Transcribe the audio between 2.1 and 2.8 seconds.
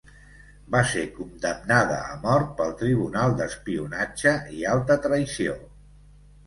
a mort pel